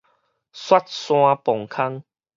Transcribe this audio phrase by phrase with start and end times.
[0.03, 0.03] 雪
[0.87, 2.03] 山磅空